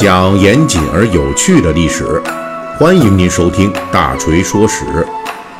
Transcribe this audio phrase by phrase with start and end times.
[0.00, 2.22] 讲严谨而有趣的历史，
[2.78, 4.82] 欢迎您收听《大锤说史》。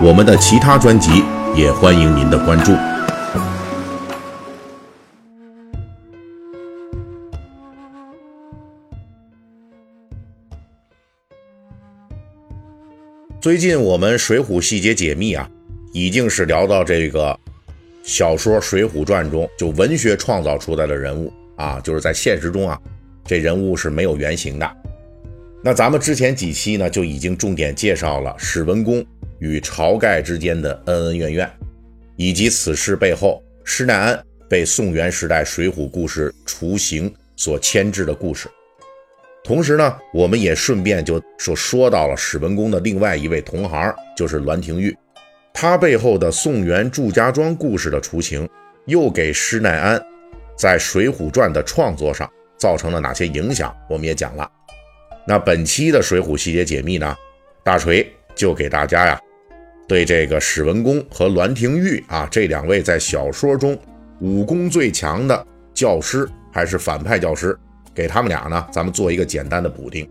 [0.00, 1.22] 我们的其他专辑
[1.54, 2.72] 也欢迎您的关注。
[13.40, 15.48] 最近我们《水浒细节解密》啊，
[15.92, 17.38] 已经是聊到这个
[18.02, 22.76] 小说《水浒传》中就文学创造出来的人物啊，就是在现实中啊，
[23.24, 24.70] 这人物是没有原型的。
[25.62, 29.04] 那咱们之前几期呢，就已经重点介绍了史文恭
[29.38, 31.50] 与晁盖之间的恩恩怨怨，
[32.16, 38.46] 以及此事背后施耐庵被宋元时代水浒故事雏形所牵制的故事。
[39.42, 44.96] 同时呢，我们也顺便就说说到了史文恭的另外一位同行，就是栾廷玉，
[45.52, 48.48] 他背后的宋元祝家庄故事的雏形，
[48.86, 50.02] 又给施耐庵
[50.56, 52.30] 在《水浒传》的创作上
[52.64, 54.50] 造成了哪些影响，我们也讲了。
[55.26, 57.14] 那本期的《水浒细节解密》呢，
[57.62, 59.20] 大锤就给大家呀，
[59.86, 63.78] 对这个史文恭和栾廷玉啊这两位在小说中
[64.20, 67.54] 武功最强的教师，还是反派教师。
[67.94, 70.08] 给他们俩呢，咱们做一个简单的补丁。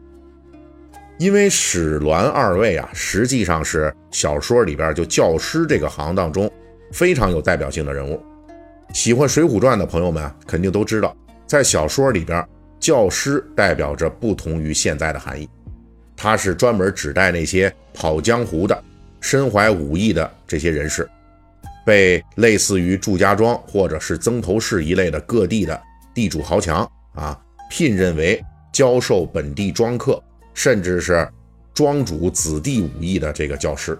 [1.17, 6.47] 因为史栾二位啊，实际上是小说里边就教师这个行当中
[6.91, 8.21] 非常有代表性的人物。
[8.93, 12.45] 喜欢《水浒传》的朋友们肯定都知道，在小说里边，
[12.79, 15.47] 教师代表着不同于现在的含义，
[16.15, 18.83] 它是专门指代那些跑江湖的、
[19.19, 21.09] 身怀武艺的这些人士，
[21.85, 25.79] 被类似于祝家庄或者是曾头市一类的各地的
[26.13, 27.39] 地主豪强啊。
[27.69, 30.21] 聘任为教授本地庄客，
[30.53, 31.27] 甚至是
[31.73, 33.97] 庄主子弟武艺的这个教师，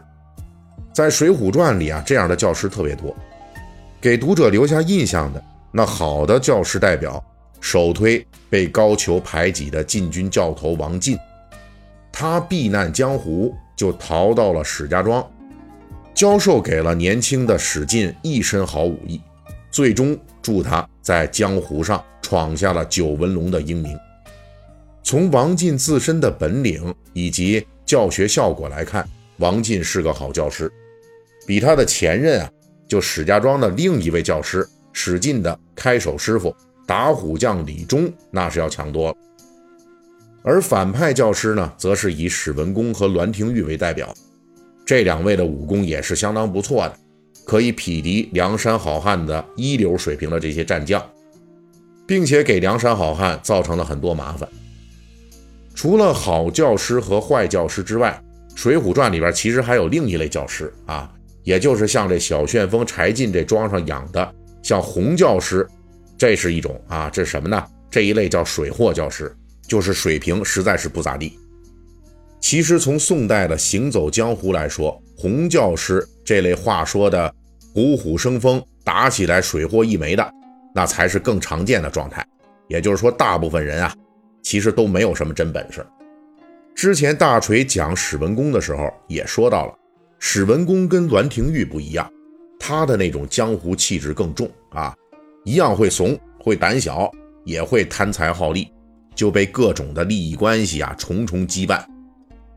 [0.94, 3.16] 在《水浒传》里啊，这样的教师特别多，
[4.00, 7.24] 给读者留下印象的那好的教师代表，
[7.64, 11.18] 首推被高俅排挤的禁军教头王进，
[12.12, 15.26] 他避难江湖，就逃到了史家庄，
[16.14, 19.22] 教授给了年轻的史进一身好武艺，
[19.72, 22.04] 最终助他在江湖上。
[22.26, 24.00] 闯下了九纹龙的英名。
[25.04, 29.08] 从王进自身的本领以及教学效果来看，
[29.38, 30.72] 王进是个好教师，
[31.46, 32.50] 比他的前任啊，
[32.88, 36.56] 就史家庄的另一位教师史进的开手师傅
[36.86, 39.16] 打虎将李忠，那是要强多了。
[40.44, 44.14] 而反派教师呢，则是以史文恭和栾廷玉为代表，
[44.86, 46.98] 这两位的武功也是相当不错的，
[47.46, 51.02] 可以匹敌梁山好汉的一流水平的这些战将。
[52.06, 54.48] 并且给梁山好汉造成了很多麻烦。
[55.74, 58.22] 除了好教师和坏教师之外，
[58.60, 61.10] 《水浒传》里边其实还有另一类教师啊，
[61.44, 65.66] 也就是像这小旋风柴进这庄上养的，像洪教师，
[66.24, 67.62] 这是一种啊，这是什么呢？
[67.92, 69.36] 这一类叫水货教师，
[69.68, 71.38] 就是水平实在是不咋地。
[72.40, 77.36] 其实从宋代的行走江湖来说，洪教师这类话说的
[77.74, 80.34] 虎虎生风，打起来水货一枚的。
[80.74, 82.26] 那才是更常见的状态，
[82.70, 83.94] 也就是说，大部分人啊，
[84.42, 85.86] 其实都没有什么真本事。
[86.74, 89.74] 之前大锤讲史文恭的时候也说到了，
[90.20, 92.10] 史文恭跟栾廷玉不一样，
[92.58, 94.96] 他的那种江湖气质更重啊，
[95.44, 97.12] 一样会怂，会胆小，
[97.44, 98.72] 也会贪财好利，
[99.14, 101.84] 就被各种的利益关系啊重重羁绊。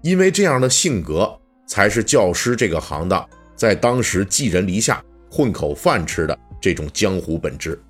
[0.02, 1.36] 因为这样的性格，
[1.66, 7.80] 才是教师这个行当在当时寄人篱下、混口饭吃的这种江湖本质。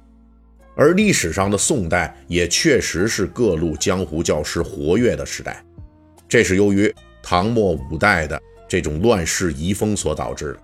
[0.75, 5.63] 而历史上的宋代也确实是各路江湖教师活跃的时代，
[6.29, 10.59] 这是由于唐末五代的这种乱世遗风所导致的。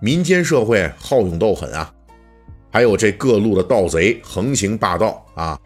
[0.00, 1.92] 民间社会好勇斗狠啊，
[2.70, 5.58] 还有这各路的盗贼横行霸道啊，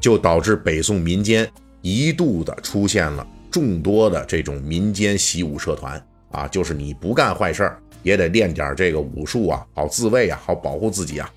[0.00, 1.50] 就导致北宋民间
[1.80, 6.00] 一度的出现了众多的这种民间习武社团
[6.30, 11.32] 啊，就是你不干坏事儿也得练点这个武术啊，好自卫啊，好保护自己啊。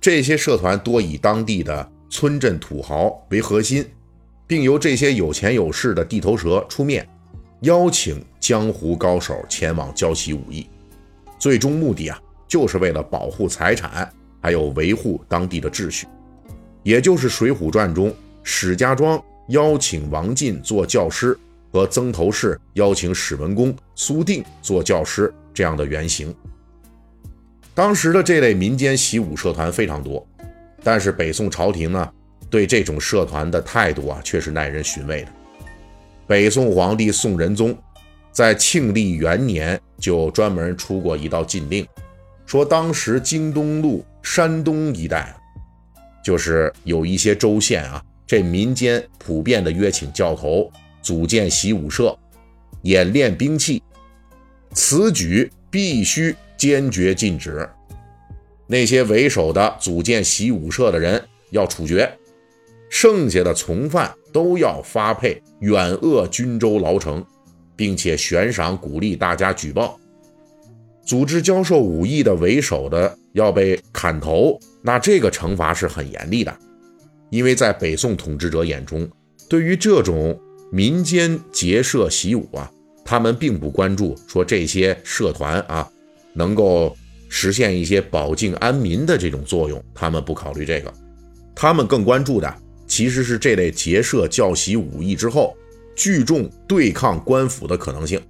[0.00, 3.84] 这些社团多以当地的村镇土豪为核心，
[4.46, 7.06] 并由这些有钱有势的地头蛇出面，
[7.62, 10.68] 邀请江湖高手前往教习武艺。
[11.38, 14.08] 最终目的啊，就是为了保护财产，
[14.46, 16.06] 还有维护当地的秩序。
[16.84, 18.14] 也就是《水浒传》中
[18.44, 21.36] 史家庄邀请王进做教师，
[21.72, 26.32] 和曾头市邀请史文恭、苏定做教师这样的原型。
[27.74, 30.24] 当时的这类民间习武社团非常多，
[30.80, 32.08] 但是北宋朝廷呢，
[32.48, 35.28] 对这种社团的态度啊，却是耐人寻味的。
[36.24, 37.76] 北宋皇帝宋仁宗
[38.30, 41.84] 在庆历元年就专门出过一道禁令，
[42.46, 45.34] 说当时京东路山东一带，
[46.22, 50.68] 就是有一些州县啊，这民间普遍的约请教头，
[51.00, 52.18] 组建习武社，
[52.82, 53.80] 演练兵器，
[54.72, 57.66] 此举必须坚决禁止。
[58.66, 62.12] 那些为首的组建习武社的人要处决，
[62.90, 67.24] 剩下的从犯都要发配远鄂军州牢城，
[67.76, 69.98] 并且悬赏鼓励大家举报。
[71.06, 76.54] 组织教授武艺的为首的要被砍头，那这个惩罚是很严厉的，
[77.30, 79.08] 因为在北宋统治者眼中，
[79.48, 80.38] 对于这种
[80.72, 82.70] 民间结社习武啊，
[83.04, 85.88] 他们并不关注说这些社团啊
[86.34, 86.96] 能够。
[87.28, 90.94] 实现一些保境安民的这种作用，他们不考虑这个，
[91.56, 92.54] 他们更关注的
[92.86, 95.52] 其实是这类结社教习武艺之后，
[95.96, 98.20] 聚众对抗官府的可能性，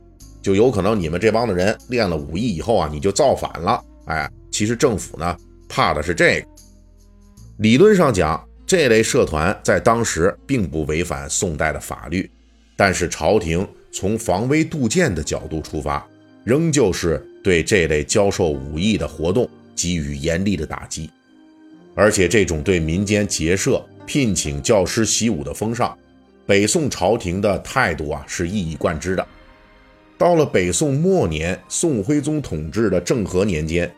[0.40, 3.78] 就有可能你们这帮的人练了武艺以后啊，你就造反了。
[4.06, 5.36] 哎，其实政府呢
[5.68, 6.46] 怕的是这个。
[7.58, 12.30] 理论上讲，这类社团在当时并不违反宋代的法律，
[12.74, 16.08] 但是朝廷从防微杜渐的角度出发，
[16.42, 17.22] 仍旧是。
[17.44, 21.08] 对这类教授武艺的活动给予严厉的打击，
[21.94, 25.96] 而且这种对民间结社聘请教师习武的风尚，
[26.44, 29.24] 北宋朝廷的态度啊是一以贯之的。
[30.18, 33.88] 到了北宋末年，宋徽宗统治的政和年间，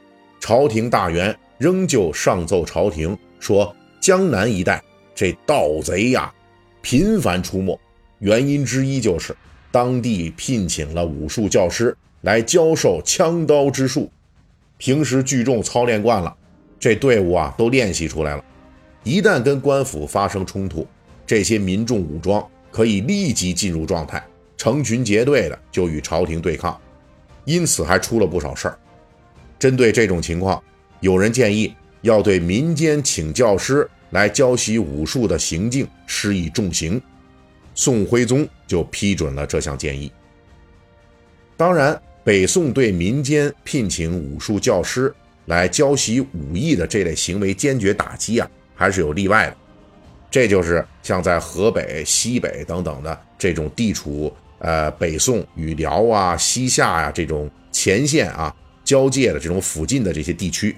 [0.40, 4.82] 朝廷大员仍旧上奏朝廷说，江南一带
[5.14, 6.32] 这盗贼呀
[6.82, 7.79] 频繁出没，
[8.20, 9.37] 原因之一就是
[9.70, 11.96] 当地聘请了武术教师。
[12.23, 14.11] 来教授枪刀之术，
[14.76, 16.37] 平时聚众操练惯了，
[16.79, 18.44] 这队伍啊都练习出来了。
[19.05, 20.84] 一旦跟官府发生冲突，
[21.25, 24.20] 这些民众武装可以立即进入状态，
[24.56, 26.76] 成群结队的就与朝廷对抗，
[27.44, 28.76] 因此还出了不少事儿。
[29.58, 30.62] 针对这种情况，
[31.00, 37.00] 有人建议要对民间请教师来教习武术的行径施以重刑，
[37.75, 40.12] 宋徽宗就批准了这项建议。
[41.56, 42.00] 当然。
[42.25, 45.14] 北宋对民间聘请武术教师
[45.46, 49.56] 来教习武艺的这类行为坚决打击啊，还是有例外的。
[50.31, 58.55] 这就是像在河北、西北等等的这种地处呃北宋与辽啊、西夏呀这种前线啊
[58.88, 60.75] 交界的这种附近的这些地区，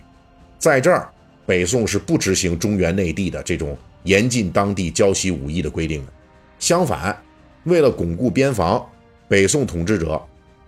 [0.59, 1.09] 在这儿
[1.47, 6.13] 北宋是不执行中原内地的这种严禁当地教习武艺的规定的。
[6.59, 7.17] 相反，
[7.63, 8.85] 为了巩固边防，
[9.29, 10.21] 北宋统治者。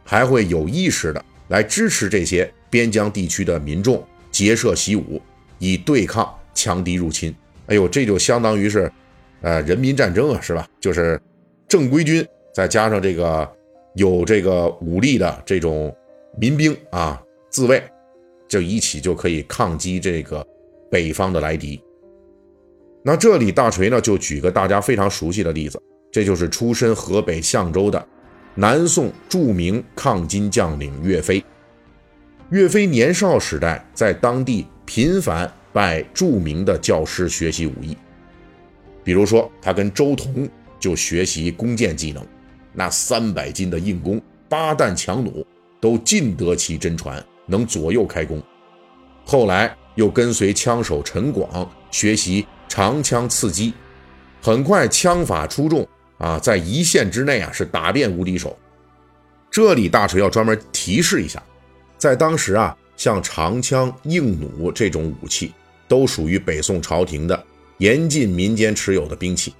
[0.04, 5.22] 还会有意识的来支持这些边疆地区的民众结社习武，
[5.60, 7.32] 以对抗强敌入侵。
[7.66, 8.90] 哎呦，这就相当于是，
[9.42, 10.66] 呃，人民战争啊，是吧？
[10.80, 11.18] 就是
[11.68, 13.48] 正规军再加上这个
[13.94, 15.96] 有这个武力的这种
[16.36, 17.82] 民兵啊，自卫，
[18.48, 20.44] 就一起就可以抗击这个
[20.90, 21.80] 北方的来敌。
[23.04, 28.08] 那这里大锤呢，就举个大家非常熟悉的例子，这就是出身河北象州的。
[28.54, 31.42] 南宋著名抗金将领岳飞，
[32.50, 37.96] 岳飞年少时代在当地频繁拜著名的教师学习武艺，
[39.02, 42.22] 比如说他跟周同就学习弓箭技能，
[42.74, 44.20] 那三百斤的硬弓、
[44.50, 45.46] 八弹强弩
[45.80, 48.42] 都尽得其真传，能左右开弓。
[49.24, 53.72] 后来又跟随枪手陈广学习长枪刺击，
[54.40, 55.86] 很快枪法出众。
[56.18, 58.56] 啊，在一线之内啊，是打遍无敌手。
[59.50, 61.42] 这里大锤要专门提示一下，
[61.98, 65.52] 在当时啊，像长枪、硬弩这种武器，
[65.88, 67.44] 都属于北宋朝廷的
[67.78, 69.52] 严禁民间持有的兵器，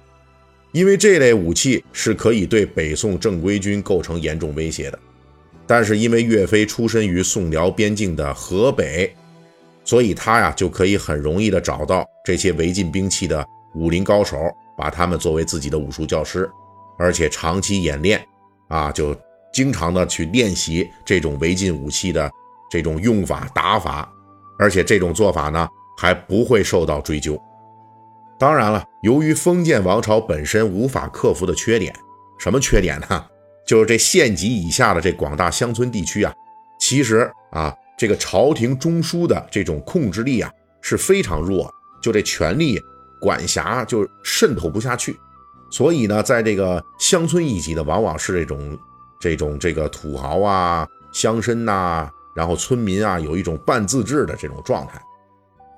[0.71, 4.97] 因为这类武器是可以对北宋正规军构成严重威胁的。
[5.65, 9.13] 但是因为岳飞出身于宋辽边境的河北，
[9.83, 14.37] 所以他呀就可以很容易的找到这些违禁兵器的武林高手。
[14.75, 16.49] 把他们作为自己的武术教师，
[16.97, 18.19] 而且长期演练，
[18.69, 19.15] 啊，就
[19.53, 22.27] 经常的去练习这种违禁武器的
[22.71, 24.11] 这种用法打法，
[24.57, 27.39] 而且这种做法呢还不会受到追究。
[28.39, 31.95] 当然了，由于封建王朝本身无法克服的缺点，
[32.39, 33.25] 什么缺点呢？
[33.65, 36.33] 就是这县级以下的这广大乡村地区啊，
[36.79, 40.51] 其实啊，这个朝廷中枢的这种控制力啊
[40.81, 42.79] 是非常弱，就这权力。
[43.21, 45.17] 管辖就渗透不下去，
[45.71, 48.77] 所以呢，在这个乡村一级的，往往是这种
[49.17, 55.01] 这种这个土豪啊、乡绅呐，然后村民啊，有一种半自治的这种状态。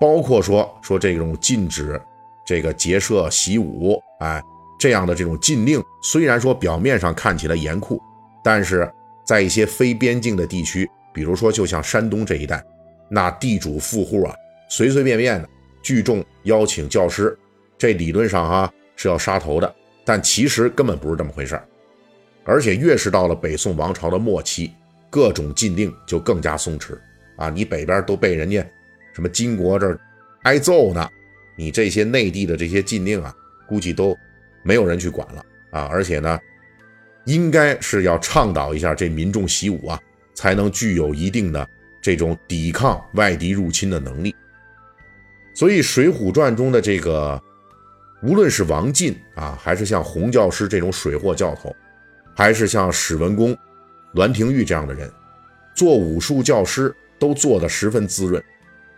[0.02, 2.02] 包括说说这种禁止
[2.48, 4.42] 这个结社习武，哎，
[4.78, 8.02] 这样的这种禁令，虽然说表面上看起来严酷，
[8.44, 8.92] 但是
[9.26, 12.64] 在一些非边境的地区，比如说就像山东这一带，
[13.10, 14.36] 那地主富户啊，
[14.70, 15.50] 随随便便的。
[15.82, 17.38] 聚众邀请教师，
[17.78, 21.62] 这理论上啊是要杀头的，但其实根本不是这么回事。
[22.44, 24.72] 而且越是到了北宋王朝的末期，
[25.12, 26.98] 各种禁令就更加松弛
[27.38, 27.50] 啊！
[27.52, 28.66] 你北边都被人家
[29.14, 30.00] 什么金国这儿
[30.44, 31.08] 挨揍呢，
[31.56, 33.32] 你这些内地的这些禁令啊，
[33.68, 34.18] 估计都
[34.66, 35.88] 没有人去管了啊！
[35.92, 36.40] 而且呢，
[37.26, 40.00] 应该是要倡导一下这民众习武啊，
[40.34, 41.70] 才能具有一定的
[42.02, 44.36] 这种抵抗外敌入侵的能力。
[45.54, 47.40] 所以《水浒传》中的这个，
[48.24, 51.74] 无论是王进啊，还是像洪教师这种水货教头。
[52.38, 53.58] 还是像史文恭、
[54.14, 55.10] 栾廷玉这样的人，
[55.74, 58.44] 做武术教师都做得十分滋润，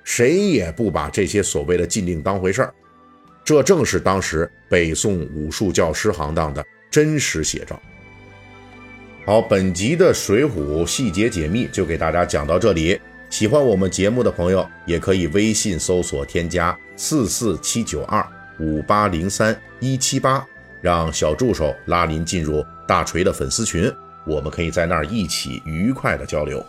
[0.03, 2.73] 谁也不把这些所谓的禁令当回事儿。
[3.47, 6.61] 这正是当时北宋武术教师行当的
[6.91, 7.81] 真实写照。
[9.25, 12.99] 好，本集的《水浒细节解密》就给大家讲到这里。
[13.29, 18.21] 喜欢我们节目的朋友，也可以微信搜索添加四四七九二
[18.59, 20.45] 五八零三一七八。
[20.81, 23.89] 让小助手拉您进入大锤的粉丝群，
[24.25, 26.61] 我们可以在那儿一起愉快的交流。